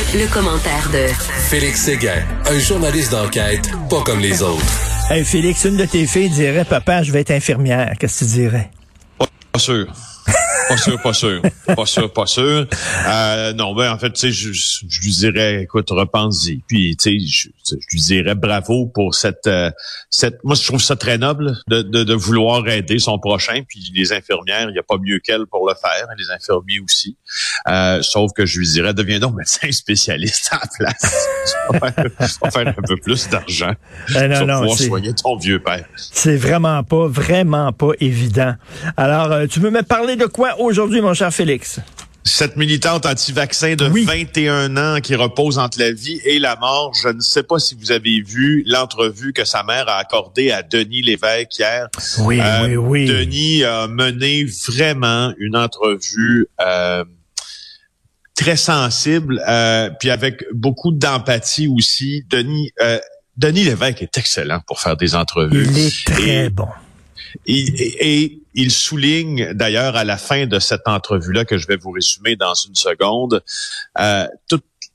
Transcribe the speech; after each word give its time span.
Le, 0.00 0.32
commentaire 0.32 0.88
de 0.90 1.08
Félix 1.50 1.82
Séguin, 1.82 2.24
un 2.46 2.58
journaliste 2.58 3.12
d'enquête 3.12 3.70
pas 3.90 4.00
comme 4.02 4.18
les 4.18 4.42
autres. 4.42 4.64
Hey 5.10 5.24
Félix, 5.26 5.64
une 5.66 5.76
de 5.76 5.84
tes 5.84 6.06
filles 6.06 6.30
dirait 6.30 6.64
Papa, 6.64 7.02
je 7.02 7.12
vais 7.12 7.20
être 7.20 7.32
infirmière. 7.32 7.92
Qu'est-ce 7.98 8.20
que 8.20 8.24
tu 8.24 8.30
dirais? 8.30 8.70
Pas 9.52 9.58
sûr. 9.58 9.86
Pas 10.70 10.76
sûr, 10.76 11.02
pas 11.02 11.12
sûr. 11.12 11.42
Pas 11.66 11.86
sûr, 11.86 12.12
pas 12.12 12.26
sûr. 12.26 12.66
Euh, 13.08 13.52
non, 13.54 13.74
ben 13.74 13.92
en 13.92 13.98
fait, 13.98 14.12
tu 14.12 14.20
sais, 14.20 14.30
je, 14.30 14.52
je, 14.52 15.02
lui 15.02 15.10
dirais, 15.10 15.62
écoute, 15.62 15.90
repense-y. 15.90 16.62
Puis, 16.68 16.96
tu 16.96 17.10
sais, 17.10 17.26
je, 17.26 17.48
je, 17.68 17.74
lui 17.92 18.00
dirais 18.00 18.36
bravo 18.36 18.86
pour 18.86 19.16
cette, 19.16 19.48
euh, 19.48 19.72
cette. 20.10 20.42
Moi, 20.44 20.54
je 20.54 20.64
trouve 20.64 20.80
ça 20.80 20.94
très 20.94 21.18
noble 21.18 21.56
de, 21.68 21.82
de, 21.82 22.04
de, 22.04 22.14
vouloir 22.14 22.68
aider 22.68 23.00
son 23.00 23.18
prochain. 23.18 23.62
Puis 23.68 23.90
les 23.94 24.12
infirmières, 24.12 24.68
il 24.68 24.72
n'y 24.72 24.78
a 24.78 24.84
pas 24.84 24.98
mieux 24.98 25.18
qu'elles 25.18 25.46
pour 25.46 25.68
le 25.68 25.74
faire. 25.74 26.06
Les 26.16 26.30
infirmiers 26.30 26.80
aussi. 26.80 27.16
Euh, 27.68 28.00
sauf 28.02 28.32
que 28.32 28.46
je 28.46 28.60
lui 28.60 28.68
dirais, 28.68 28.94
deviens 28.94 29.18
donc 29.18 29.34
médecin 29.34 29.70
spécialiste 29.72 30.50
à 30.52 30.60
la 30.62 30.68
place. 30.78 31.28
tu 31.72 31.78
vas 32.42 32.50
faire, 32.50 32.68
un 32.68 32.72
peu 32.72 32.96
plus 32.96 33.28
d'argent 33.28 33.72
ben 34.12 34.28
non, 34.28 34.46
non, 34.46 34.60
pouvoir 34.60 34.78
soigner 34.78 35.14
ton 35.14 35.36
vieux 35.36 35.60
père. 35.60 35.84
C'est 35.96 36.36
vraiment 36.36 36.82
pas, 36.84 37.06
vraiment 37.06 37.72
pas 37.72 37.92
évident. 38.00 38.54
Alors, 38.96 39.32
euh, 39.32 39.46
tu 39.46 39.60
veux 39.60 39.70
me 39.70 39.82
parler 39.82 40.16
de 40.16 40.26
quoi 40.26 40.59
aujourd'hui, 40.60 41.00
mon 41.00 41.14
cher 41.14 41.32
Félix? 41.32 41.80
Cette 42.22 42.56
militante 42.56 43.06
anti-vaccin 43.06 43.76
de 43.76 43.86
21 43.86 44.76
ans 44.76 45.00
qui 45.00 45.14
repose 45.14 45.58
entre 45.58 45.78
la 45.78 45.90
vie 45.90 46.20
et 46.24 46.38
la 46.38 46.54
mort, 46.56 46.92
je 47.02 47.08
ne 47.08 47.20
sais 47.20 47.42
pas 47.42 47.58
si 47.58 47.74
vous 47.74 47.92
avez 47.92 48.20
vu 48.20 48.62
l'entrevue 48.66 49.32
que 49.32 49.46
sa 49.46 49.62
mère 49.62 49.88
a 49.88 49.96
accordée 49.96 50.50
à 50.52 50.62
Denis 50.62 51.00
Lévesque 51.00 51.58
hier. 51.58 51.88
Oui, 52.20 52.38
euh, 52.40 52.66
oui, 52.66 52.76
oui. 52.76 53.06
Denis 53.06 53.64
a 53.64 53.88
mené 53.88 54.44
vraiment 54.68 55.32
une 55.38 55.56
entrevue 55.56 56.46
euh, 56.60 57.04
très 58.36 58.56
sensible, 58.56 59.42
euh, 59.48 59.88
puis 59.98 60.10
avec 60.10 60.44
beaucoup 60.52 60.92
d'empathie 60.92 61.68
aussi. 61.68 62.24
Denis, 62.28 62.70
Denis 63.38 63.64
Lévesque 63.64 64.02
est 64.02 64.18
excellent 64.18 64.60
pour 64.66 64.78
faire 64.78 64.98
des 64.98 65.14
entrevues. 65.14 65.66
Il 65.70 65.78
est 65.78 66.04
très 66.04 66.50
bon. 66.50 66.68
Et, 67.46 68.36
il 68.52 68.72
souligne 68.72 69.52
d'ailleurs 69.52 69.94
à 69.94 70.02
la 70.02 70.16
fin 70.16 70.46
de 70.46 70.58
cette 70.58 70.88
entrevue-là 70.88 71.44
que 71.44 71.56
je 71.56 71.68
vais 71.68 71.76
vous 71.76 71.92
résumer 71.92 72.34
dans 72.34 72.54
une 72.54 72.74
seconde, 72.74 73.44
euh, 74.00 74.26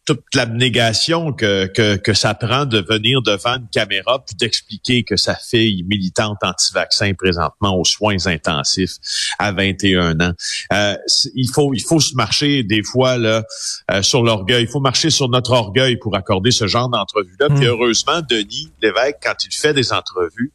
toute 0.06 0.23
l'abnégation 0.36 1.34
que, 1.34 1.66
que, 1.66 1.95
que 1.95 2.14
ça 2.14 2.34
prend 2.36 2.66
de 2.66 2.80
venir 2.80 3.22
devant 3.22 3.56
une 3.56 3.67
caméra 3.72 4.23
puis 4.25 4.36
d'expliquer 4.36 5.03
que 5.03 5.17
sa 5.17 5.36
fille 5.36 5.84
militante 5.84 6.38
anti-vaccin 6.44 7.14
présentement 7.14 7.75
aux 7.78 7.86
soins 7.86 8.28
intensifs 8.28 8.98
à 9.39 9.52
21 9.52 10.20
ans. 10.22 10.33
Euh, 10.73 10.95
il 11.33 11.50
faut 11.53 11.73
il 11.73 11.81
faut 11.81 12.00
se 12.00 12.16
marcher 12.16 12.64
des 12.64 12.83
fois 12.83 13.17
là 13.17 13.44
euh, 13.92 14.02
sur 14.02 14.23
l'orgueil. 14.23 14.64
Il 14.64 14.70
faut 14.70 14.80
marcher 14.80 15.09
sur 15.09 15.30
notre 15.30 15.52
orgueil 15.52 15.98
pour 15.98 16.16
accorder 16.16 16.52
ce 16.52 16.67
genre 16.67 16.89
d'entrevue-là. 16.89 17.50
Puis 17.50 17.66
hmm. 17.66 17.70
heureusement, 17.70 18.22
Denis 18.30 18.70
Lévesque, 18.81 19.17
quand 19.23 19.36
il 19.44 19.53
fait 19.53 19.73
des 19.73 19.92
entrevues, 19.92 20.52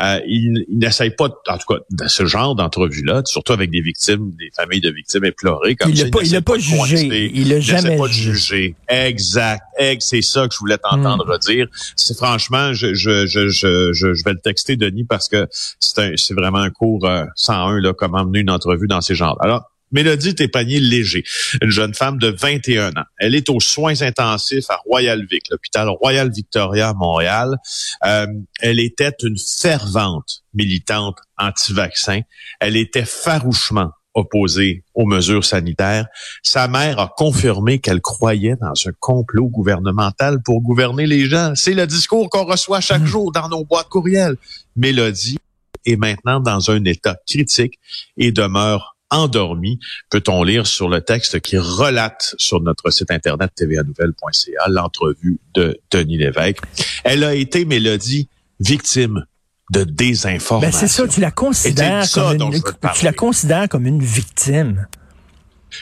euh, 0.00 0.20
il, 0.26 0.64
il 0.68 0.78
n'essaye 0.78 1.10
pas, 1.10 1.24
en 1.24 1.58
tout 1.58 1.74
cas, 1.74 1.80
dans 1.90 2.08
ce 2.08 2.26
genre 2.26 2.54
d'entrevue-là, 2.54 3.22
surtout 3.24 3.52
avec 3.52 3.70
des 3.70 3.80
victimes, 3.80 4.32
des 4.38 4.50
familles 4.54 4.80
de 4.80 4.90
victimes 4.90 5.24
éplorées, 5.24 5.74
comme 5.74 5.90
il 5.90 5.98
ça, 5.98 6.08
pas, 6.08 6.22
il 6.22 6.32
n'a 6.32 6.42
pas, 6.42 6.58
jugé. 6.58 7.30
Il 7.34 7.48
n'a 7.48 7.60
jamais 7.60 7.96
pas 7.96 8.08
jugé. 8.08 8.75
Exact. 8.88 9.62
C'est 10.00 10.22
ça 10.22 10.46
que 10.46 10.54
je 10.54 10.58
voulais 10.58 10.78
t'entendre 10.78 11.36
hmm. 11.36 11.38
dire. 11.38 11.66
C'est 11.96 12.16
franchement, 12.16 12.72
je, 12.72 12.94
je, 12.94 13.26
je, 13.26 13.48
je, 13.48 13.92
je 13.92 14.24
vais 14.24 14.32
le 14.32 14.40
texter, 14.40 14.76
Denis, 14.76 15.04
parce 15.04 15.28
que 15.28 15.48
c'est 15.50 16.34
vraiment 16.34 16.58
un 16.58 16.70
cours 16.70 17.04
euh, 17.06 17.24
101, 17.34 17.80
là, 17.80 17.92
comment 17.92 18.24
mener 18.24 18.40
une 18.40 18.50
entrevue 18.50 18.86
dans 18.86 19.00
ces 19.00 19.14
genres. 19.14 19.36
Alors, 19.40 19.70
Mélodie 19.92 20.34
Tépanier 20.34 20.80
Léger, 20.80 21.22
une 21.62 21.70
jeune 21.70 21.94
femme 21.94 22.18
de 22.18 22.28
21 22.28 22.90
ans. 22.90 23.04
Elle 23.18 23.34
est 23.34 23.48
aux 23.48 23.60
soins 23.60 24.02
intensifs 24.02 24.68
à 24.68 24.76
Royal 24.84 25.24
Vic, 25.30 25.44
l'hôpital 25.50 25.88
Royal 25.88 26.30
Victoria 26.30 26.88
à 26.88 26.94
Montréal. 26.94 27.56
Euh, 28.04 28.26
elle 28.60 28.80
était 28.80 29.14
une 29.22 29.38
fervente 29.38 30.42
militante 30.54 31.18
anti-vaccin. 31.38 32.22
Elle 32.58 32.76
était 32.76 33.04
farouchement 33.04 33.90
opposée 34.16 34.82
aux 34.94 35.06
mesures 35.06 35.44
sanitaires. 35.44 36.06
Sa 36.42 36.66
mère 36.66 36.98
a 36.98 37.12
confirmé 37.16 37.78
qu'elle 37.78 38.00
croyait 38.00 38.56
dans 38.56 38.72
un 38.86 38.92
complot 38.98 39.46
gouvernemental 39.48 40.42
pour 40.42 40.62
gouverner 40.62 41.06
les 41.06 41.26
gens. 41.26 41.52
C'est 41.54 41.74
le 41.74 41.86
discours 41.86 42.28
qu'on 42.30 42.44
reçoit 42.44 42.80
chaque 42.80 43.02
mmh. 43.02 43.06
jour 43.06 43.30
dans 43.32 43.48
nos 43.48 43.64
boîtes 43.64 43.88
courriels. 43.88 44.36
Mélodie 44.74 45.38
est 45.84 45.96
maintenant 45.96 46.40
dans 46.40 46.70
un 46.70 46.82
état 46.84 47.16
critique 47.26 47.78
et 48.16 48.32
demeure 48.32 48.96
endormi, 49.10 49.78
peut-on 50.10 50.42
lire 50.42 50.66
sur 50.66 50.88
le 50.88 51.00
texte 51.00 51.38
qui 51.40 51.58
relate 51.58 52.34
sur 52.38 52.60
notre 52.60 52.90
site 52.90 53.12
internet 53.12 53.52
tvanouvelle.ca 53.54 54.68
l'entrevue 54.68 55.38
de 55.54 55.78
Denis 55.92 56.18
Lévesque? 56.18 56.62
Elle 57.04 57.22
a 57.22 57.34
été, 57.34 57.64
Mélodie, 57.64 58.28
victime 58.58 59.24
de 59.70 59.84
désinformation. 59.84 60.70
Ben 60.70 60.86
c'est 60.88 60.92
ça, 60.92 61.08
tu 61.08 61.20
la 61.20 61.30
considères 61.30 62.10
comme 62.10 62.34
une, 62.34 62.62
tu 62.94 63.04
la 63.04 63.12
considères 63.12 63.68
comme 63.68 63.86
une 63.86 64.02
victime. 64.02 64.86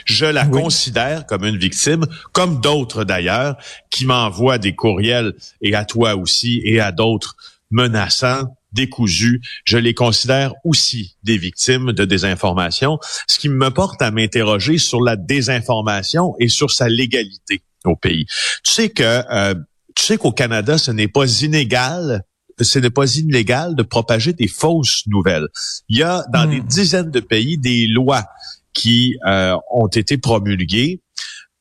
Je 0.05 0.27
la 0.27 0.47
considère 0.47 1.27
comme 1.27 1.45
une 1.45 1.59
victime, 1.59 2.07
comme 2.33 2.61
d'autres 2.61 3.05
d'ailleurs, 3.05 3.57
qui 3.91 4.07
m'envoient 4.07 4.59
des 4.59 4.75
courriels, 4.75 5.35
et 5.61 5.75
à 5.75 5.85
toi 5.85 6.17
aussi, 6.17 6.61
et 6.65 6.81
à 6.81 6.91
d'autres, 6.91 7.37
menaçant 7.71 8.57
décousus. 8.73 9.41
Je 9.65 9.79
les 9.79 9.95
considère 9.95 10.53
aussi 10.65 11.17
des 11.23 11.39
victimes 11.39 11.93
de 11.93 12.05
désinformation, 12.05 12.99
ce 13.29 13.39
qui 13.39 13.49
me 13.49 13.71
porte 13.71 14.03
à 14.03 14.11
m'interroger 14.11 14.79
sur 14.79 15.01
la 15.01 15.17
désinformation 15.17 16.35
et 16.41 16.49
sur 16.49 16.71
sa 16.71 16.89
légalité 16.89 17.63
au 17.85 17.95
pays. 17.95 18.27
Tu 18.65 18.73
sais 18.73 18.89
que 18.91 19.23
euh, 19.31 19.55
tu 19.95 20.05
sais 20.05 20.17
qu'au 20.17 20.33
Canada, 20.33 20.77
ce 20.77 20.91
n'est 20.91 21.09
pas 21.09 21.43
inégal 21.43 22.25
ce 22.61 22.79
n'est 22.79 22.91
pas 22.91 23.13
illégal 23.17 23.75
de 23.75 23.83
propager 23.83 24.33
des 24.33 24.49
fausses 24.49 25.07
nouvelles. 25.07 25.49
Il 25.89 25.99
y 25.99 26.03
a 26.03 26.25
dans 26.33 26.47
des 26.47 26.61
hmm. 26.61 26.67
dizaines 26.67 27.11
de 27.11 27.21
pays 27.21 27.59
des 27.59 27.87
lois 27.87 28.25
qui 28.73 29.17
euh, 29.27 29.57
ont 29.73 29.87
été 29.87 30.19
promulguées 30.19 31.01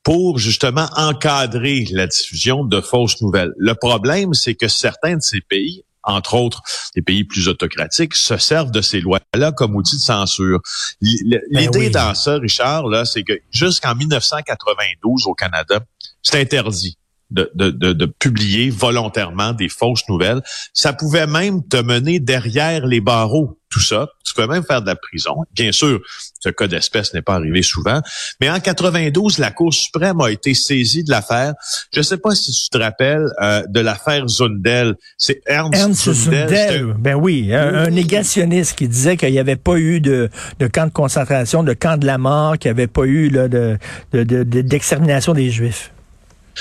pour 0.04 0.38
justement 0.38 0.88
encadrer 0.98 1.86
la 1.92 2.08
diffusion 2.08 2.66
de 2.66 2.82
fausses 2.82 3.22
nouvelles. 3.22 3.54
Le 3.58 3.74
problème, 3.74 4.34
c'est 4.34 4.56
que 4.56 4.68
certains 4.68 5.16
de 5.16 5.22
ces 5.22 5.42
pays 5.42 5.84
entre 6.04 6.36
autres 6.36 6.62
des 6.96 7.02
pays 7.02 7.24
plus 7.24 7.48
autocratiques, 7.48 8.16
se 8.16 8.38
servent 8.38 8.72
de 8.72 8.82
ces 8.82 9.00
lois-là 9.00 9.52
comme 9.52 9.76
outil 9.76 9.96
de 9.96 10.02
censure. 10.02 10.60
Ben 11.02 11.40
l'idée 11.50 11.90
dans 11.90 12.14
ça, 12.14 12.38
Richard, 12.38 12.88
là, 12.88 13.06
c'est 13.06 13.24
que 13.24 13.34
jusqu'en 13.52 13.96
1992 13.96 15.28
au 15.28 15.34
Canada, 15.34 15.80
c'est 16.22 16.40
interdit 16.40 16.98
de, 17.34 17.52
de, 17.56 17.72
de, 17.72 17.94
de, 17.94 18.06
publier 18.06 18.70
volontairement 18.70 19.54
des 19.54 19.70
fausses 19.70 20.08
nouvelles. 20.08 20.42
Ça 20.74 20.94
pouvait 20.94 21.28
même 21.28 21.68
te 21.68 21.78
mener 21.78 22.20
derrière 22.20 22.86
les 22.86 23.02
barreaux, 23.02 23.60
tout 23.70 23.80
ça. 23.80 24.08
Tu 24.24 24.34
peux 24.36 24.48
même 24.48 24.64
faire 24.64 24.82
de 24.82 24.88
la 24.88 24.96
prison. 24.96 25.36
Bien 25.54 25.72
sûr, 25.72 26.00
ce 26.40 26.50
cas 26.50 26.68
d'espèce 26.68 27.14
n'est 27.14 27.22
pas 27.22 27.36
arrivé 27.36 27.64
souvent, 27.64 28.02
mais 28.40 28.50
en 28.50 28.60
92, 28.60 29.40
la 29.40 29.52
Cour 29.52 29.74
suprême 29.74 30.22
a 30.22 30.30
été 30.30 30.54
saisie 30.54 31.04
de 31.04 31.10
l'affaire. 31.10 31.54
Je 31.92 32.00
ne 32.00 32.04
sais 32.04 32.18
pas 32.18 32.36
si 32.36 32.52
tu 32.52 32.70
te 32.70 32.78
rappelles 32.78 33.28
euh, 33.42 33.64
de 33.68 33.80
l'affaire 33.80 34.28
Zundel. 34.28 34.96
C'est 35.18 35.42
Ernst, 35.48 35.74
Ernst 35.76 36.14
Zundel. 36.14 36.96
Ben 37.00 37.16
oui, 37.16 37.54
un, 37.54 37.90
négationniste 37.90 38.78
qui 38.78 38.88
disait 38.88 39.18
qu'il 39.18 39.32
n'y 39.32 39.40
avait 39.40 39.56
pas 39.56 39.78
eu 39.78 40.00
de, 40.00 40.30
de 40.60 40.68
camp 40.68 40.86
de 40.86 40.92
concentration, 40.92 41.64
de 41.64 41.74
camp 41.74 41.98
de 41.98 42.06
la 42.06 42.18
mort, 42.18 42.58
qu'il 42.58 42.70
n'y 42.70 42.78
avait 42.78 42.88
pas 42.88 43.06
eu 43.06 43.30
là, 43.30 43.48
de, 43.48 43.78
d'extermination 44.12 45.34
des 45.34 45.50
Juifs. 45.50 45.92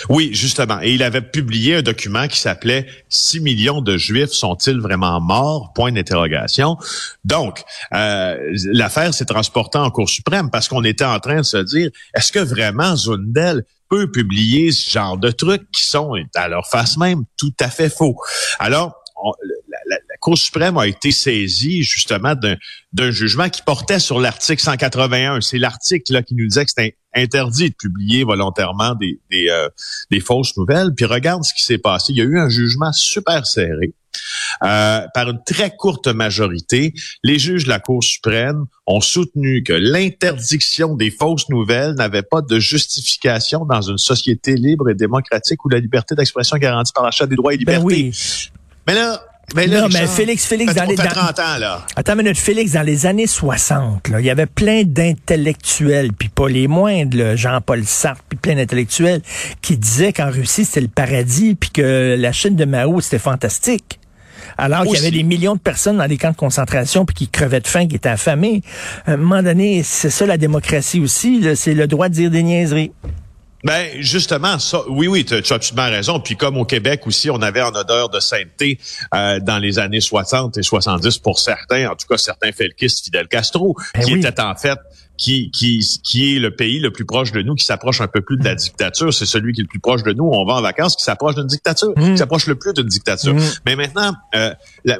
Oui, 0.09 0.31
justement. 0.33 0.81
Et 0.83 0.93
il 0.93 1.03
avait 1.03 1.23
publié 1.23 1.77
un 1.77 1.83
document 1.83 2.27
qui 2.29 2.39
s'appelait 2.39 2.87
6 3.09 3.41
millions 3.41 3.81
de 3.81 3.97
Juifs 3.97 4.33
sont-ils 4.33 4.81
vraiment 4.81 5.21
morts? 5.21 5.73
Point 5.75 5.93
d'interrogation. 5.93 6.77
Donc, 7.25 7.63
euh, 7.93 8.37
l'affaire 8.65 9.13
s'est 9.15 9.25
transportée 9.25 9.79
en 9.79 9.91
Cour 9.91 10.09
suprême 10.09 10.51
parce 10.51 10.69
qu'on 10.69 10.85
était 10.85 11.05
en 11.05 11.19
train 11.21 11.39
de 11.39 11.43
se 11.43 11.59
dire, 11.59 11.91
est-ce 12.15 12.33
que 12.33 12.39
vraiment 12.39 12.97
Zundel 12.97 13.65
peut 13.89 14.11
publier 14.11 14.73
ce 14.73 14.91
genre 14.91 15.19
de 15.19 15.31
trucs 15.31 15.71
qui 15.71 15.85
sont, 15.85 16.15
à 16.35 16.49
leur 16.49 16.67
face 16.67 16.97
même, 16.97 17.25
tout 17.37 17.55
à 17.61 17.69
fait 17.69 17.91
faux? 17.91 18.17
Alors, 18.59 18.95
la, 19.62 19.62
Cour 20.23 20.39
suprême 20.39 20.79
a 20.79 20.87
été 20.87 21.11
saisie 21.11 21.83
justement 21.83 22.35
d'un 22.93 23.11
jugement 23.11 23.49
qui 23.49 23.61
portait 23.61 23.99
sur 23.99 24.21
l'article 24.21 24.63
181. 24.63 25.41
C'est 25.41 25.59
l'article 25.59 26.13
là 26.13 26.23
qui 26.23 26.37
nous 26.37 26.47
disait 26.47 26.65
que 26.65 26.71
c'était 26.71 26.97
interdit 27.13 27.71
de 27.71 27.75
publier 27.75 28.23
volontairement 28.23 28.95
des, 28.95 29.19
des, 29.33 29.49
euh, 29.51 29.69
des, 30.13 30.21
fausses 30.21 30.57
nouvelles. 30.57 30.95
Puis 30.97 31.07
regarde 31.07 31.43
ce 31.43 31.53
qui 31.53 31.65
s'est 31.65 31.77
passé. 31.77 32.13
Il 32.13 32.19
y 32.19 32.21
a 32.21 32.25
eu 32.25 32.39
un 32.39 32.49
jugement 32.49 32.93
super 32.93 33.47
serré. 33.47 33.95
Euh, 34.63 35.01
par 35.13 35.29
une 35.29 35.43
très 35.45 35.75
courte 35.75 36.07
majorité, 36.07 36.95
les 37.25 37.41
juges 37.41 37.65
de 37.65 37.71
la 37.71 37.81
Cour 37.81 38.05
suprême 38.05 38.67
ont 38.87 39.01
soutenu 39.01 39.65
que 39.65 39.73
l'interdiction 39.73 40.95
des 40.95 41.11
fausses 41.11 41.49
nouvelles 41.49 41.95
n'avait 41.95 42.23
pas 42.23 42.43
de 42.43 42.59
justification 42.61 43.65
dans 43.65 43.83
une 43.83 43.99
société 43.99 44.55
libre 44.55 44.89
et 44.89 44.95
démocratique 44.95 45.65
où 45.65 45.69
la 45.69 45.81
liberté 45.81 46.15
d'expression 46.15 46.57
est 46.57 46.61
garantie 46.61 46.93
par 46.93 47.05
la 47.05 47.11
Charte 47.11 47.31
des 47.31 47.37
droits 47.37 47.55
et 47.55 47.57
ben 47.57 47.81
libertés. 47.81 47.85
oui. 47.85 48.51
Mais 48.87 48.95
là, 48.95 49.21
mais 49.55 49.67
là, 49.67 49.83
non, 49.83 49.89
mais 49.93 50.07
Félix, 50.07 50.47
Félix, 50.47 50.75
dans 50.75 50.85
les... 50.85 50.95
30 50.95 51.39
ans, 51.39 51.59
là. 51.59 51.87
Attends 51.97 52.13
une 52.15 52.23
minute, 52.23 52.39
Félix, 52.39 52.73
dans 52.73 52.83
les 52.83 53.07
années 53.07 53.27
60, 53.27 54.09
là, 54.09 54.21
il 54.21 54.27
y 54.27 54.31
avait 54.31 54.47
plein 54.47 54.83
d'intellectuels, 54.85 56.13
puis 56.13 56.29
pas 56.29 56.49
les 56.49 56.69
moindres, 56.69 57.37
Jean-Paul 57.37 57.85
Sartre, 57.85 58.23
puis 58.29 58.39
plein 58.39 58.55
d'intellectuels, 58.55 59.21
qui 59.61 59.77
disaient 59.77 60.13
qu'en 60.13 60.31
Russie, 60.31 60.65
c'était 60.65 60.81
le 60.81 60.89
paradis, 60.89 61.55
puis 61.55 61.71
que 61.71 62.17
la 62.19 62.33
Chine 62.33 62.57
de 62.57 62.65
Mao, 62.65 63.01
c'était 63.01 63.19
fantastique. 63.19 63.99
Alors 64.59 64.85
qu'il 64.85 64.95
y 64.95 64.99
avait 64.99 65.11
des 65.11 65.23
millions 65.23 65.55
de 65.55 65.61
personnes 65.61 65.99
dans 65.99 66.07
des 66.07 66.19
camps 66.19 66.31
de 66.31 66.37
concentration 66.37 67.05
puis 67.05 67.15
qui 67.15 67.29
crevaient 67.29 67.61
de 67.61 67.67
faim, 67.67 67.87
qui 67.87 67.97
étaient 67.97 68.09
affamés. 68.09 68.63
À 69.07 69.13
un 69.13 69.17
moment 69.17 69.43
donné, 69.43 69.83
c'est 69.83 70.11
ça 70.11 70.27
la 70.27 70.37
démocratie 70.37 71.01
aussi, 71.01 71.43
c'est 71.57 71.75
le 71.75 71.87
droit 71.87 72.09
de 72.09 72.15
dire 72.15 72.31
des 72.31 72.43
niaiseries. 72.43 72.93
Ben 73.65 74.01
justement, 74.01 74.59
ça, 74.59 74.83
oui, 74.89 75.07
oui, 75.07 75.25
tu 75.25 75.35
as 75.35 75.53
absolument 75.53 75.89
raison. 75.89 76.21
Puis 76.21 76.37
comme 76.37 76.57
au 76.57 76.65
Québec 76.65 77.07
aussi, 77.07 77.31
on 77.31 77.41
avait 77.43 77.63
en 77.63 77.73
odeur 77.73 78.09
de 78.09 78.21
sainteté 78.21 78.79
euh, 79.15 79.39
dans 79.41 79.59
les 79.59 79.79
années 79.79 80.01
60 80.01 80.59
et 80.59 80.63
70 80.63 81.19
pour 81.19 81.39
certains, 81.39 81.91
en 81.91 81.95
tout 81.95 82.07
cas 82.09 82.17
certains 82.17 82.53
felkistes, 82.53 83.05
Fidel 83.05 83.29
Castro, 83.29 83.77
ben 83.95 84.05
qui 84.05 84.15
était 84.15 84.41
en 84.41 84.57
fait 84.57 84.79
qui, 85.23 85.51
qui, 85.53 85.79
qui 86.03 86.37
est 86.37 86.39
le 86.41 86.55
pays 86.55 86.81
le 86.81 86.91
plus 86.91 87.05
proche 87.05 87.31
de 87.31 87.43
nous, 87.43 87.55
qui 87.55 87.65
s'approche 87.65 88.01
un 88.01 88.09
peu 88.09 88.23
plus 88.23 88.37
de 88.37 88.45
la 88.45 88.55
dictature. 88.55 89.15
C'est 89.15 89.27
celui 89.27 89.53
qui 89.53 89.61
est 89.61 89.65
le 89.65 89.69
plus 89.69 89.79
proche 89.79 90.03
de 90.03 90.13
nous. 90.13 90.25
On 90.25 90.45
va 90.45 90.55
en 90.55 90.63
vacances, 90.63 90.97
qui 90.97 91.05
s'approche 91.05 91.37
d'une 91.37 91.47
dictature, 91.47 91.95
qui 91.95 92.11
mmh. 92.11 92.17
s'approche 92.17 92.47
le 92.47 92.57
plus 92.57 92.73
d'une 92.73 92.87
dictature. 92.87 93.35
Mmh. 93.35 93.41
Mais 93.65 93.77
maintenant, 93.77 94.15
euh, 94.35 94.53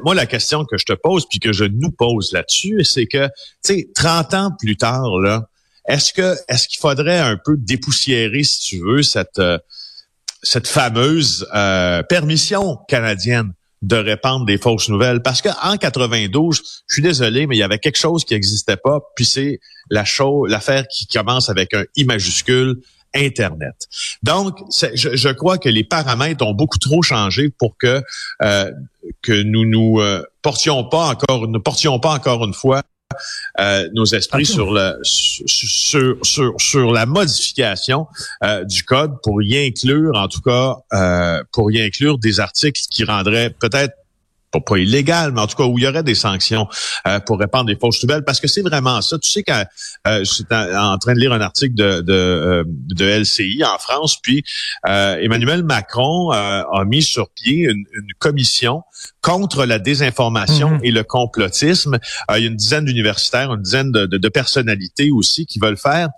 moi, 0.03 0.15
la 0.15 0.25
question 0.25 0.63
que 0.63 0.77
je 0.77 0.85
te 0.85 0.93
pose, 0.93 1.27
puis 1.29 1.39
que 1.39 1.51
je 1.51 1.65
nous 1.65 1.91
pose 1.91 2.31
là-dessus, 2.31 2.83
c'est 2.85 3.05
que, 3.05 3.27
tu 3.27 3.31
sais, 3.63 3.87
30 3.95 4.33
ans 4.33 4.51
plus 4.57 4.77
tard, 4.77 5.19
là, 5.19 5.49
est-ce 5.87 6.13
que 6.13 6.35
est-ce 6.47 6.67
qu'il 6.67 6.79
faudrait 6.79 7.19
un 7.19 7.37
peu 7.43 7.55
dépoussiérer, 7.57 8.43
si 8.43 8.59
tu 8.61 8.79
veux, 8.79 9.03
cette 9.03 9.39
euh, 9.39 9.57
cette 10.41 10.67
fameuse 10.67 11.47
euh, 11.55 12.03
permission 12.03 12.77
canadienne 12.87 13.53
de 13.81 13.95
répandre 13.95 14.45
des 14.45 14.57
fausses 14.57 14.89
nouvelles? 14.89 15.21
Parce 15.21 15.41
qu'en 15.41 15.77
92, 15.77 16.61
je 16.87 16.93
suis 16.93 17.01
désolé, 17.01 17.47
mais 17.47 17.55
il 17.55 17.59
y 17.59 17.63
avait 17.63 17.79
quelque 17.79 17.97
chose 17.97 18.25
qui 18.25 18.33
n'existait 18.33 18.77
pas, 18.77 18.99
puis 19.15 19.25
c'est 19.25 19.59
la 19.89 20.05
chose, 20.05 20.49
l'affaire 20.49 20.85
qui 20.87 21.07
commence 21.07 21.49
avec 21.49 21.73
un 21.73 21.83
I 21.95 22.05
majuscule, 22.05 22.81
Internet. 23.15 23.87
Donc, 24.23 24.57
je, 24.75 25.15
je, 25.15 25.29
crois 25.29 25.57
que 25.57 25.69
les 25.69 25.83
paramètres 25.83 26.43
ont 26.45 26.53
beaucoup 26.53 26.79
trop 26.79 27.03
changé 27.03 27.49
pour 27.49 27.77
que 27.77 28.01
euh, 28.41 28.71
que 29.21 29.43
nous 29.43 29.65
nous 29.65 29.99
euh, 29.99 30.23
portions 30.41 30.83
pas 30.83 31.09
encore, 31.09 31.47
ne 31.47 31.59
portions 31.59 31.99
pas 31.99 32.13
encore 32.13 32.43
une 32.43 32.53
fois 32.53 32.81
euh, 33.59 33.89
nos 33.93 34.05
esprits 34.05 34.45
sur, 34.45 34.73
le, 34.73 34.99
sur, 35.03 36.17
sur, 36.23 36.53
sur, 36.57 36.91
la 36.91 37.05
modification 37.05 38.07
euh, 38.43 38.63
du 38.63 38.83
code 38.83 39.13
pour 39.23 39.41
y 39.41 39.57
inclure, 39.57 40.15
en 40.15 40.27
tout 40.27 40.41
cas, 40.41 40.77
euh, 40.93 41.43
pour 41.51 41.71
y 41.71 41.81
inclure 41.81 42.17
des 42.17 42.39
articles 42.39 42.81
qui 42.89 43.03
rendraient 43.03 43.49
peut-être 43.49 43.93
pas, 44.53 44.59
pas 44.61 44.77
illégal, 44.77 45.31
mais 45.33 45.41
en 45.41 45.47
tout 45.47 45.57
cas 45.57 45.65
où 45.65 45.77
il 45.77 45.83
y 45.83 45.87
aurait 45.87 46.03
des 46.03 46.15
sanctions 46.15 46.67
euh, 47.07 47.19
pour 47.19 47.39
répandre 47.39 47.65
des 47.65 47.75
fausses 47.75 48.01
nouvelles, 48.03 48.23
parce 48.23 48.39
que 48.39 48.47
c'est 48.47 48.61
vraiment 48.61 49.01
ça. 49.01 49.17
Tu 49.19 49.29
sais 49.29 49.43
quand 49.43 49.65
euh, 50.07 50.19
je 50.19 50.31
suis 50.31 50.45
en, 50.51 50.97
train 50.97 51.13
de 51.13 51.19
lire 51.19 51.33
un 51.33 51.41
article 51.41 51.73
de, 51.75 52.01
de, 52.01 52.13
euh, 52.13 52.63
de 52.67 53.05
LCI 53.05 53.63
en 53.63 53.77
France, 53.79 54.17
puis 54.21 54.43
euh, 54.87 55.17
Emmanuel 55.19 55.63
Macron 55.63 56.31
a 56.31 56.83
mis 56.85 57.01
sur 57.01 57.29
pied 57.29 57.63
une, 57.63 57.83
une 57.93 58.13
commission 58.19 58.83
contre 59.21 59.65
la 59.65 59.79
désinformation 59.79 60.71
mhm. 60.71 60.79
et 60.83 60.91
le 60.91 61.03
complotisme. 61.03 61.97
il 62.35 62.41
y 62.41 62.45
a 62.45 62.47
une 62.47 62.55
dizaine 62.55 62.85
d'universitaires, 62.85 63.53
une 63.53 63.61
dizaine 63.61 63.91
de, 63.91 64.05
de, 64.05 64.17
de, 64.17 64.29
personnalités 64.29 65.11
aussi 65.11 65.45
qui 65.45 65.59
veulent 65.59 65.77
faire, 65.77 66.09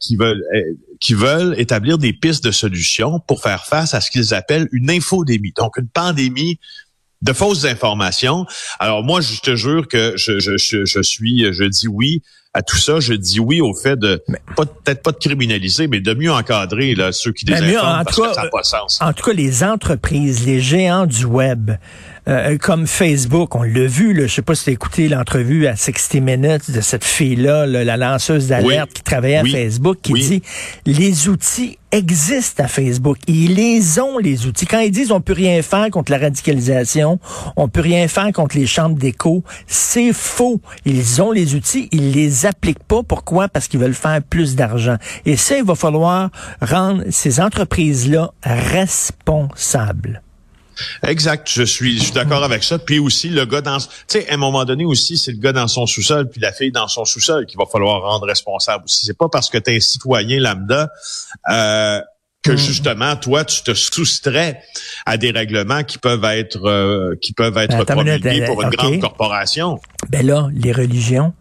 qui 0.00 0.16
veulent 0.16 0.42
qui 1.00 1.14
veulent 1.14 1.54
établir 1.58 1.98
des 1.98 2.12
pistes 2.12 2.44
de 2.44 2.50
solutions 2.50 3.20
pour 3.20 3.42
faire 3.42 3.66
face 3.66 3.94
à 3.94 4.00
ce 4.00 4.10
qu'ils 4.10 4.34
appellent 4.34 4.68
une 4.72 4.90
infodémie, 4.90 5.52
donc 5.56 5.76
une 5.76 5.88
pandémie 5.88 6.58
de 7.22 7.32
fausses 7.32 7.64
informations. 7.64 8.46
Alors 8.78 9.02
moi, 9.02 9.20
je 9.20 9.40
te 9.40 9.56
jure 9.56 9.88
que 9.88 10.16
je, 10.16 10.38
je, 10.38 10.56
je, 10.56 11.02
suis, 11.02 11.52
je 11.52 11.64
dis 11.64 11.88
oui 11.88 12.22
à 12.56 12.62
tout 12.62 12.78
ça. 12.78 13.00
Je 13.00 13.12
dis 13.12 13.38
oui 13.38 13.60
au 13.60 13.74
fait 13.74 13.98
de 13.98 14.22
peut-être 14.56 15.02
pas 15.02 15.12
de 15.12 15.18
criminaliser, 15.18 15.88
mais 15.88 16.00
de 16.00 16.14
mieux 16.14 16.32
encadrer 16.32 16.94
là, 16.94 17.12
ceux 17.12 17.32
qui 17.32 17.44
ben, 17.44 17.60
désinforment 17.60 18.04
parce 18.04 18.16
que 18.16 18.34
ça 18.34 18.42
n'a 18.42 18.48
pas 18.48 18.60
de 18.62 18.66
sens. 18.66 18.98
En 19.02 19.12
tout 19.12 19.24
cas, 19.24 19.34
les 19.34 19.62
entreprises, 19.62 20.46
les 20.46 20.60
géants 20.60 21.06
du 21.06 21.26
web, 21.26 21.72
euh, 22.28 22.56
comme 22.58 22.86
Facebook, 22.86 23.54
on 23.54 23.62
l'a 23.62 23.86
vu, 23.86 24.12
là, 24.14 24.26
je 24.26 24.34
sais 24.34 24.42
pas 24.42 24.54
si 24.54 24.64
tu 24.64 24.70
as 24.70 24.72
écouté 24.72 25.08
l'entrevue 25.08 25.66
à 25.66 25.76
60 25.76 26.14
Minutes 26.22 26.70
de 26.70 26.80
cette 26.80 27.04
fille-là, 27.04 27.66
la 27.66 27.96
lanceuse 27.96 28.48
d'alerte 28.48 28.92
qui 28.92 29.02
travaillait 29.02 29.36
à 29.36 29.44
Facebook, 29.44 29.98
qui 30.02 30.14
dit 30.14 30.42
les 30.86 31.28
outils 31.28 31.78
existent 31.92 32.64
à 32.64 32.68
Facebook. 32.68 33.18
Ils 33.26 33.54
les 33.54 34.00
ont, 34.00 34.18
les 34.18 34.46
outils. 34.46 34.66
Quand 34.66 34.80
ils 34.80 34.90
disent 34.90 35.12
on 35.12 35.20
peut 35.20 35.34
rien 35.34 35.62
faire 35.62 35.88
contre 35.90 36.10
la 36.10 36.18
radicalisation, 36.18 37.18
on 37.56 37.68
peut 37.68 37.80
rien 37.80 38.08
faire 38.08 38.32
contre 38.32 38.56
les 38.56 38.66
chambres 38.66 38.96
d'écho, 38.96 39.44
c'est 39.66 40.12
faux. 40.12 40.60
Ils 40.84 41.22
ont 41.22 41.32
les 41.32 41.54
outils, 41.54 41.88
ils 41.92 42.10
les 42.10 42.45
appliquent 42.46 42.84
pas. 42.84 43.02
Pourquoi? 43.02 43.48
Parce 43.48 43.68
qu'ils 43.68 43.80
veulent 43.80 43.94
faire 43.94 44.22
plus 44.22 44.56
d'argent. 44.56 44.96
Et 45.24 45.36
ça, 45.36 45.58
il 45.58 45.64
va 45.64 45.74
falloir 45.74 46.30
rendre 46.60 47.04
ces 47.10 47.40
entreprises-là 47.40 48.32
responsables. 48.42 50.22
Exact, 51.02 51.48
je 51.50 51.62
suis, 51.62 51.98
je 51.98 52.04
suis 52.04 52.12
d'accord 52.12 52.44
avec 52.44 52.62
ça. 52.62 52.78
Puis 52.78 52.98
aussi 52.98 53.28
le 53.28 53.46
gars 53.46 53.60
dans, 53.60 53.78
tu 53.78 53.86
sais, 54.08 54.28
à 54.28 54.34
un 54.34 54.36
moment 54.36 54.64
donné 54.64 54.84
aussi, 54.84 55.16
c'est 55.16 55.32
le 55.32 55.38
gars 55.38 55.52
dans 55.52 55.68
son 55.68 55.86
sous-sol 55.86 56.28
puis 56.28 56.40
la 56.40 56.52
fille 56.52 56.72
dans 56.72 56.88
son 56.88 57.04
sous-sol 57.04 57.46
qu'il 57.46 57.58
va 57.58 57.64
falloir 57.66 58.02
rendre 58.02 58.26
responsable 58.26 58.84
aussi. 58.84 59.06
C'est 59.06 59.16
pas 59.16 59.28
parce 59.28 59.48
que 59.48 59.58
tu 59.58 59.72
es 59.72 59.76
un 59.76 59.80
citoyen 59.80 60.40
lambda 60.40 60.90
euh, 61.48 62.00
que 62.42 62.52
mm. 62.52 62.58
justement 62.58 63.16
toi 63.16 63.44
tu 63.44 63.62
te 63.62 63.74
soustrais 63.74 64.60
à 65.06 65.16
des 65.16 65.30
règlements 65.30 65.82
qui 65.82 65.98
peuvent 65.98 66.24
être 66.24 66.64
euh, 66.66 67.16
qui 67.20 67.32
peuvent 67.32 67.56
être 67.56 67.84
promulgués 67.84 68.44
pour 68.44 68.62
une 68.62 68.70
grande 68.70 69.00
corporation. 69.00 69.80
Ben 70.10 70.26
là, 70.26 70.48
les 70.52 70.72
religions 70.72 71.32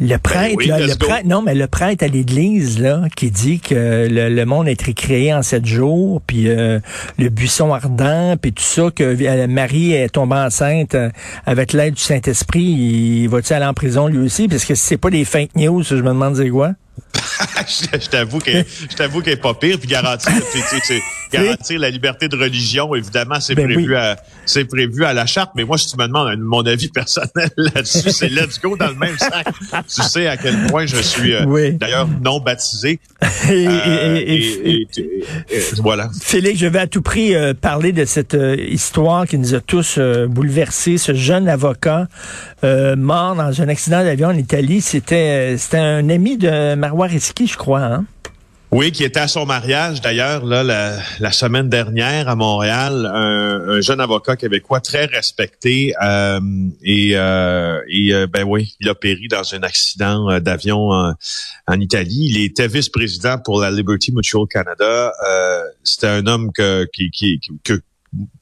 le 0.00 0.08
ben 0.08 0.18
prêtre, 0.18 0.66
là, 0.66 0.80
le 0.80 0.94
prêtre, 0.94 1.26
non, 1.26 1.42
mais 1.42 1.54
le 1.54 1.66
prêtre 1.66 2.02
à 2.02 2.08
l'église, 2.08 2.78
là, 2.78 3.02
qui 3.14 3.30
dit 3.30 3.60
que 3.60 4.08
le, 4.10 4.44
monde 4.44 4.66
a 4.66 4.70
été 4.70 4.94
créé 4.94 5.34
en 5.34 5.42
sept 5.42 5.66
jours, 5.66 6.22
puis 6.26 6.48
euh, 6.48 6.80
le 7.18 7.28
buisson 7.28 7.74
ardent, 7.74 8.36
puis 8.40 8.52
tout 8.54 8.62
ça, 8.62 8.90
que 8.94 9.04
euh, 9.04 9.46
Marie 9.46 9.92
est 9.92 10.08
tombée 10.08 10.36
enceinte 10.36 10.94
euh, 10.94 11.10
avec 11.44 11.74
l'aide 11.74 11.94
du 11.94 12.02
Saint-Esprit, 12.02 12.62
il 12.62 13.28
va-tu 13.28 13.52
aller 13.52 13.66
en 13.66 13.74
prison 13.74 14.06
lui 14.06 14.18
aussi? 14.18 14.48
Parce 14.48 14.64
que 14.64 14.74
si 14.74 14.84
c'est 14.84 14.96
pas 14.96 15.10
des 15.10 15.26
fake 15.26 15.54
news, 15.56 15.82
je 15.82 15.96
me 15.96 16.08
demande 16.08 16.36
c'est 16.36 16.48
quoi? 16.48 16.72
je 17.66 18.08
t'avoue 18.08 18.38
qu'elle 18.40 18.64
est 19.32 19.36
pas 19.36 19.54
pire 19.54 19.78
puis 19.78 19.88
garantir 19.88 20.32
garantir 21.30 21.78
la 21.78 21.90
liberté 21.90 22.28
de 22.28 22.36
religion 22.36 22.94
évidemment 22.94 23.40
c'est 23.40 23.54
ben 23.54 23.66
prévu 23.66 23.96
à 23.96 24.16
c'est 24.46 24.64
prévu 24.64 25.04
à 25.04 25.12
la 25.12 25.26
charte 25.26 25.52
mais 25.54 25.64
moi 25.64 25.78
si 25.78 25.88
tu 25.88 25.96
me 25.96 26.06
demandes 26.06 26.38
mon 26.38 26.62
avis 26.66 26.88
personnel 26.94 27.50
là-dessus 27.56 28.10
c'est 28.10 28.28
let's 28.28 28.60
go 28.60 28.76
dans 28.76 28.88
le 28.88 28.94
même 28.94 29.16
sac. 29.18 29.46
Tu 29.88 30.02
sais 30.02 30.26
à 30.26 30.36
quel 30.36 30.66
point 30.66 30.86
je 30.86 30.96
suis 30.96 31.34
euh, 31.34 31.72
d'ailleurs 31.72 32.08
non 32.22 32.40
baptisé. 32.40 33.00
Et, 33.50 34.86
voilà. 35.78 36.10
Félix 36.20 36.58
je 36.58 36.66
vais 36.66 36.78
à 36.80 36.86
tout 36.86 37.02
prix 37.02 37.34
euh, 37.34 37.54
parler 37.54 37.92
de 37.92 38.04
cette 38.04 38.34
euh, 38.34 38.56
histoire 38.56 39.26
qui 39.26 39.38
nous 39.38 39.54
a 39.54 39.60
tous 39.60 39.98
bouleversés. 40.28 40.98
Ce 40.98 41.14
jeune 41.14 41.48
avocat 41.48 42.08
mort 42.62 43.34
dans 43.34 43.62
un 43.62 43.68
accident 43.68 44.02
d'avion 44.02 44.28
en 44.28 44.36
Italie 44.36 44.80
c'était 44.80 45.56
c'était 45.58 45.78
un 45.78 46.08
ami 46.08 46.36
de 46.36 46.74
Marois 46.74 47.06
Risky, 47.06 47.46
je 47.46 47.56
crois, 47.56 47.82
hein? 47.82 48.04
Oui, 48.72 48.92
qui 48.92 49.02
était 49.02 49.18
à 49.18 49.26
son 49.26 49.46
mariage 49.46 50.00
d'ailleurs 50.00 50.44
là 50.46 50.62
la, 50.62 51.32
semaine 51.32 51.68
dernière 51.68 52.28
à 52.28 52.36
Montréal, 52.36 53.04
un, 53.04 53.80
jeune 53.80 54.00
avocat 54.00 54.36
québécois 54.36 54.80
très 54.80 55.06
respecté 55.06 55.92
euh, 56.00 56.40
et, 56.80 57.16
euh, 57.16 57.80
et 57.88 58.14
euh, 58.14 58.28
ben 58.28 58.44
oui, 58.44 58.76
il 58.78 58.88
a 58.88 58.94
péri 58.94 59.26
dans 59.26 59.54
un 59.54 59.64
accident 59.64 60.38
d'avion 60.38 60.90
en, 60.90 61.80
Italie. 61.80 62.28
Il 62.30 62.44
était 62.44 62.68
vice-président 62.68 63.38
pour 63.38 63.60
la 63.60 63.72
Liberty 63.72 64.12
Mutual 64.12 64.46
Canada. 64.48 65.12
C'était 65.82 66.06
un 66.06 66.26
homme 66.28 66.52
que, 66.52 66.86
qui, 66.92 67.10
qui, 67.10 67.40
que 67.64 67.80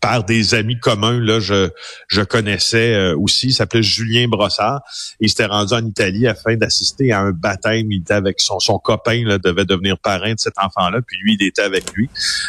par 0.01 0.25
des 0.25 0.55
amis 0.55 0.79
communs 0.79 1.21
là 1.21 1.41
je 1.41 2.23
connaissais 2.23 2.95
euh, 2.95 3.17
aussi. 3.19 3.49
Il 3.49 3.53
s'appelait 3.53 3.83
Julien 3.83 4.27
Brossard. 4.29 4.81
Il 5.21 5.29
s'était 5.29 5.47
rendu 5.47 5.75
en 5.75 5.85
Italie 5.85 6.27
afin 6.27 6.57
d'assister 6.57 7.13
à 7.13 7.21
un 7.21 7.33
baptême. 7.33 7.91
Il 7.91 8.01
était 8.01 8.15
avec 8.15 8.41
son 8.41 8.79
copain 8.79 9.25
là 9.25 9.39
devait 9.39 9.65
devenir 9.65 9.99
parrain 9.99 10.35
de 10.35 10.39
cet 10.39 10.55
enfant 10.59 10.89
là 10.91 11.01
puis 11.07 11.19
lui 11.23 11.37
il 11.39 11.47
était 11.47 11.63
avec 11.63 11.93
lui. 11.93 12.09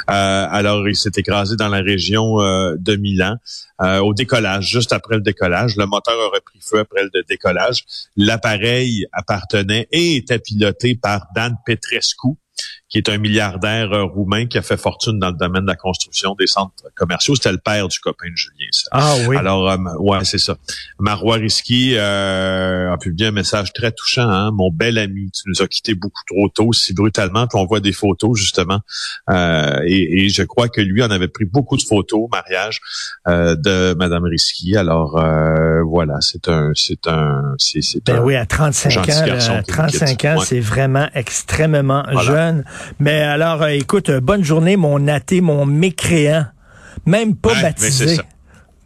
Euh, 0.10 0.48
alors 0.50 0.88
il 0.88 0.96
s'est 0.96 1.12
écrasé 1.16 1.56
dans 1.56 1.70
la 1.70 1.82
région 1.82 2.42
euh, 2.42 2.76
de 2.78 2.96
Milan 2.96 3.36
au 3.82 4.14
décollage 4.14 4.68
juste 4.68 4.92
après 4.92 5.16
le 5.16 5.22
décollage. 5.22 5.78
Le 5.78 5.86
moteur 5.86 6.18
aurait 6.28 6.42
pris 6.42 6.60
feu 6.62 6.80
après 6.80 7.04
le 7.04 7.24
décollage. 7.30 7.86
L'appareil 8.18 9.06
appartenait 9.14 9.88
et 9.94 10.18
était 10.18 10.40
piloté 10.40 10.96
par 10.96 11.28
Dan 11.34 11.56
Petrescu 11.66 12.36
qui 12.90 12.98
est 12.98 13.08
un 13.08 13.20
milliardaire 13.20 13.94
euh, 13.94 14.04
roumain 14.04 14.48
qui 14.48 14.58
a 14.58 14.64
fait 14.64 14.76
fortune 14.76 15.20
dans 15.20 15.30
le 15.30 15.38
domaine 15.38 15.62
de 15.62 15.68
la 15.68 15.76
construction 15.76 16.36
des 16.38 16.48
centres 16.48 16.74
commerciaux. 16.96 17.36
C'était 17.36 17.52
le 17.52 17.60
père 17.60 17.88
du 17.88 18.00
copain 18.00 18.30
de 18.32 18.36
Julien. 18.36 18.68
Ça. 18.72 18.90
Ah 18.92 19.16
oui. 19.28 19.38
Alors, 19.38 19.70
euh, 19.70 19.78
ouais, 20.00 20.26
c'est 20.26 20.40
ça. 20.40 20.58
Marois 20.98 21.36
Risky 21.36 21.94
euh, 21.96 22.92
a 22.92 22.98
publié 22.98 23.28
un 23.28 23.32
message 23.32 23.74
très 23.74 23.92
touchant. 23.92 24.28
Hein? 24.28 24.52
Mon 24.52 24.72
bel 24.72 24.98
ami, 24.98 25.30
tu 25.32 25.44
nous 25.46 25.62
as 25.62 25.68
quittés 25.68 25.94
beaucoup 25.94 26.24
trop 26.28 26.50
tôt, 26.50 26.74
si 26.74 26.94
brutalement. 26.94 27.46
Puis 27.46 27.60
on 27.60 27.66
voit 27.66 27.80
des 27.80 27.94
photos 27.94 28.38
justement. 28.38 28.80
et, 29.30 30.26
et, 30.26 30.30
je 30.30 30.44
crois 30.44 30.68
que 30.68 30.82
lui 30.82 31.04
en 31.04 31.12
avait 31.12 31.28
pris 31.28 31.46
beaucoup 31.46 31.78
de 31.78 31.84
photos 31.84 32.22
au 32.22 32.28
mariage 32.28 32.82
de 33.28 33.94
Madame 33.94 34.24
Risky. 34.24 34.76
Alors 34.76 35.12
voilà, 35.86 36.18
c'est 36.22 36.48
un, 36.48 36.72
c'est 36.74 37.08
un, 37.08 37.54
c'est, 37.58 37.82
ben 38.06 38.22
oui, 38.24 38.36
à 38.36 38.46
35 38.46 38.98
ans, 38.98 39.62
35 39.68 40.26
ans, 40.26 40.40
c'est 40.42 40.60
vraiment 40.60 41.08
extrêmement 41.14 42.04
jeune. 42.22 42.64
Mais 43.00 43.22
alors, 43.22 43.66
écoute, 43.68 44.12
bonne 44.12 44.44
journée, 44.44 44.78
mon 44.78 45.08
athée, 45.08 45.42
mon 45.42 45.66
mécréant. 45.66 46.46
Même 47.06 47.36
pas 47.36 47.62
baptisé. 47.62 48.18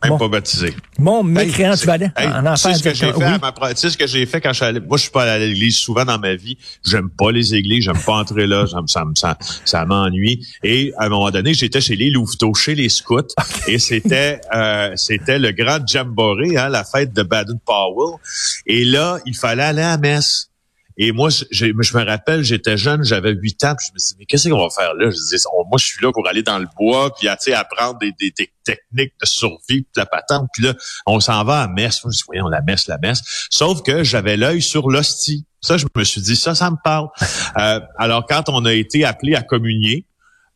Même 0.03 0.17
pas 0.17 0.27
baptisé. 0.27 0.75
Bon, 0.99 1.23
mécréant, 1.23 1.75
tu 1.75 1.85
vas 1.85 1.93
aller 1.93 2.09
en 2.17 2.45
enfer. 2.45 2.75
ce 2.75 2.83
que 2.83 2.93
j'ai 2.93 3.11
fait, 3.11 3.17
oui. 3.17 3.71
ce 3.75 3.97
que 3.97 4.07
j'ai 4.07 4.25
fait 4.25 4.41
quand 4.41 4.49
je 4.49 4.55
suis 4.55 4.65
allé, 4.65 4.79
moi, 4.79 4.97
je 4.97 5.03
suis 5.03 5.11
pas 5.11 5.23
allé 5.23 5.31
à 5.31 5.47
l'église 5.47 5.77
souvent 5.77 6.05
dans 6.05 6.19
ma 6.19 6.35
vie. 6.35 6.57
J'aime 6.85 7.09
pas 7.09 7.31
les 7.31 7.55
églises, 7.55 7.85
j'aime 7.85 8.01
pas 8.01 8.15
entrer 8.15 8.47
là, 8.47 8.65
ça, 8.67 8.79
ça, 8.87 9.05
ça, 9.15 9.37
ça 9.65 9.85
m'ennuie. 9.85 10.45
Et 10.63 10.93
à 10.97 11.05
un 11.05 11.09
moment 11.09 11.31
donné, 11.31 11.53
j'étais 11.53 11.81
chez 11.81 11.95
les 11.95 12.09
Louveteaux, 12.09 12.53
chez 12.53 12.75
les 12.75 12.89
scouts, 12.89 13.21
et 13.67 13.79
c'était, 13.79 14.41
euh, 14.53 14.91
c'était 14.95 15.39
le 15.39 15.51
grand 15.51 15.85
jamboree, 15.87 16.57
hein, 16.57 16.69
la 16.69 16.83
fête 16.83 17.13
de 17.13 17.23
Baden-Powell. 17.23 18.19
Et 18.65 18.85
là, 18.85 19.19
il 19.25 19.35
fallait 19.35 19.63
aller 19.63 19.81
à 19.81 19.91
la 19.91 19.97
messe. 19.97 20.49
Et 20.97 21.11
moi, 21.11 21.29
je, 21.29 21.65
me 21.65 22.05
rappelle, 22.05 22.43
j'étais 22.43 22.77
jeune, 22.77 23.03
j'avais 23.03 23.31
8 23.31 23.63
ans, 23.63 23.75
puis 23.75 23.87
je 23.87 23.93
me 23.93 23.97
disais, 23.97 24.15
mais 24.19 24.25
qu'est-ce 24.25 24.49
qu'on 24.49 24.61
va 24.61 24.69
faire 24.69 24.93
là? 24.93 25.09
Je 25.09 25.15
disais, 25.15 25.37
moi, 25.53 25.77
je 25.77 25.85
suis 25.85 26.03
là 26.03 26.11
pour 26.11 26.27
aller 26.27 26.43
dans 26.43 26.59
le 26.59 26.67
bois, 26.77 27.13
puis 27.15 27.27
apprendre 27.27 27.99
des, 27.99 28.11
des, 28.19 28.31
des, 28.37 28.51
techniques 28.63 29.13
de 29.21 29.25
survie, 29.25 29.81
puis 29.81 29.85
la 29.95 30.05
patente. 30.05 30.47
Puis 30.53 30.63
là, 30.63 30.73
on 31.05 31.19
s'en 31.19 31.43
va 31.43 31.61
à 31.61 31.67
messe. 31.67 31.99
Je 32.01 32.07
me 32.07 32.11
dis, 32.11 32.23
voyons, 32.25 32.47
la 32.47 32.61
messe, 32.61 32.87
la 32.87 32.97
messe. 32.97 33.21
Sauf 33.49 33.81
que 33.81 34.03
j'avais 34.03 34.37
l'œil 34.37 34.61
sur 34.61 34.89
l'hostie. 34.89 35.45
Ça, 35.61 35.77
je 35.77 35.85
me 35.95 36.03
suis 36.03 36.21
dit, 36.21 36.35
ça, 36.35 36.55
ça 36.55 36.69
me 36.71 36.77
parle. 36.83 37.09
Euh, 37.55 37.79
alors, 37.99 38.25
quand 38.25 38.49
on 38.49 38.65
a 38.65 38.73
été 38.73 39.05
appelé 39.05 39.35
à 39.35 39.43
communier, 39.43 40.07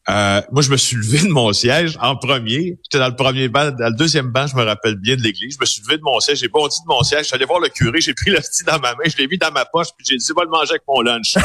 euh, 0.10 0.42
moi, 0.52 0.62
je 0.62 0.72
me 0.72 0.78
suis 0.78 0.96
levé 0.96 1.20
de 1.20 1.28
mon 1.28 1.52
siège 1.52 1.98
en 2.02 2.16
premier. 2.16 2.78
J'étais 2.84 3.00
dans 3.00 3.10
le 3.10 3.16
premier 3.16 3.50
banc, 3.50 3.72
dans 3.72 3.90
le 3.90 3.96
deuxième 3.96 4.28
banc, 4.28 4.48
je 4.48 4.56
me 4.56 4.64
rappelle 4.64 4.96
bien 4.96 5.18
de 5.18 5.22
l'église. 5.22 5.56
Je 5.56 5.60
me 5.60 5.66
suis 5.66 5.82
levé 5.82 5.98
de 5.98 6.04
mon 6.04 6.20
siège, 6.22 6.40
j'ai 6.40 6.48
bondi 6.48 6.78
de 6.82 6.88
mon 6.88 7.04
siège, 7.04 7.24
je 7.24 7.26
suis 7.26 7.36
allé 7.36 7.44
voir 7.46 7.60
le 7.60 7.68
curé, 7.68 8.00
j'ai 8.00 8.14
pris 8.14 8.32
le 8.32 8.42
style 8.42 8.66
dans 8.66 8.80
ma 8.80 8.92
main, 8.94 9.04
je 9.06 9.18
l'ai 9.18 9.28
mis 9.28 9.38
dans 9.38 9.52
ma 9.52 9.66
poche, 9.66 9.88
puis 9.98 10.06
j'ai 10.10 10.16
dit, 10.16 10.26
va 10.36 10.44
le 10.44 10.50
manger 10.50 10.72
avec 10.72 10.84
mon 10.88 11.02
lunch. 11.02 11.36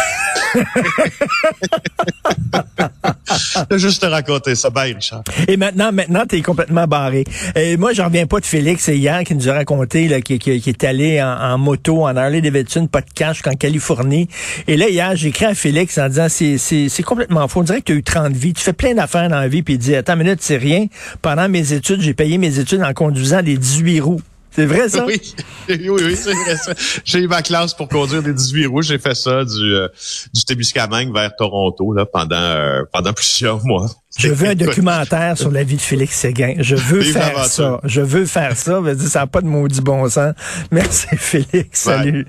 juste 3.79 4.03
te 4.03 4.07
raconter 4.07 4.55
ça. 4.55 4.71
Bye, 4.71 4.95
Richard. 4.95 5.25
Et 5.49 5.57
maintenant, 5.57 5.91
maintenant, 5.93 6.25
t'es 6.27 6.41
complètement 6.41 6.87
barré. 6.87 7.25
Et 7.57 7.77
moi, 7.77 7.93
j'en 7.93 8.05
reviens 8.07 8.27
pas 8.27 8.39
de 8.39 8.47
Félix 8.47 8.87
hier 8.89 9.25
qui 9.25 9.35
nous 9.35 9.49
a 9.49 9.55
raconté 9.55 10.07
là, 10.09 10.21
qui, 10.21 10.39
qui, 10.39 10.51
est 10.51 10.85
allé 10.85 11.21
en, 11.21 11.59
moto 11.59 12.05
en 12.05 12.17
Harley 12.17 12.41
Davidson, 12.41 12.87
pas 12.87 13.01
de 13.01 13.11
cash, 13.13 13.43
en 13.47 13.55
Californie. 13.55 14.29
Et 14.69 14.77
là, 14.77 14.89
hier, 14.89 15.17
j'ai 15.17 15.29
écrit 15.29 15.47
à 15.47 15.55
Félix 15.55 15.99
en 15.99 16.09
disant, 16.09 16.29
c'est 16.29 17.03
complètement 17.03 17.49
faux. 17.49 17.61
On 17.61 17.65
dirait 17.65 17.81
que 17.81 17.87
tu 17.87 17.93
as 17.93 17.97
eu 17.97 18.03
30 18.03 18.33
vies 18.33 18.52
tu 18.53 18.63
fais 18.63 18.73
plein 18.73 18.95
d'affaires 18.95 19.29
dans 19.29 19.41
la 19.41 19.49
vie, 19.49 19.63
puis 19.63 19.75
il 19.75 19.79
dit, 19.79 19.95
attends 19.95 20.15
une 20.15 20.21
minute, 20.21 20.43
c'est 20.43 20.57
rien. 20.57 20.87
Pendant 21.21 21.49
mes 21.49 21.73
études, 21.73 22.01
j'ai 22.01 22.15
payé 22.15 22.39
mes 22.39 22.59
études 22.59 22.83
en 22.83 22.93
conduisant 22.93 23.43
des 23.43 23.57
18 23.57 24.01
roues. 24.01 24.21
C'est 24.55 24.67
vrai, 24.67 24.89
ça? 24.89 25.07
Oui, 25.07 25.21
oui, 25.69 25.89
oui 25.89 26.17
c'est 26.17 26.35
vrai, 26.35 26.57
ça. 26.57 26.75
J'ai 27.05 27.21
eu 27.21 27.29
ma 27.29 27.41
classe 27.41 27.73
pour 27.73 27.89
conduire 27.89 28.23
des 28.23 28.35
18 28.35 28.67
roues. 28.67 28.83
J'ai 28.83 28.99
fait 28.99 29.15
ça 29.15 29.45
du, 29.45 29.75
euh, 29.75 29.89
du 30.35 30.45
Témiscamingue 30.45 31.13
vers 31.13 31.35
Toronto, 31.37 31.95
là, 31.95 32.05
pendant, 32.05 32.37
euh, 32.37 32.83
pendant 32.93 33.13
plusieurs 33.15 33.65
mois. 33.65 33.89
Je 34.19 34.29
veux 34.29 34.49
un 34.49 34.55
documentaire 34.55 35.39
sur 35.39 35.51
la 35.51 35.65
vie 35.65 35.77
de 35.77 35.81
Félix 35.81 36.19
Séguin. 36.19 36.55
Je 36.59 36.77
veux 36.77 37.01
faire 37.01 37.47
ça. 37.47 37.81
Je 37.85 38.03
veux 38.03 38.27
faire 38.27 38.57
ça. 38.59 38.79
Ça 39.09 39.21
n'a 39.21 39.27
pas 39.27 39.41
de 39.41 39.47
maudit 39.47 39.81
bon 39.81 40.07
sens. 40.11 40.35
Merci, 40.71 41.07
Félix. 41.17 41.81
Salut. 41.81 42.27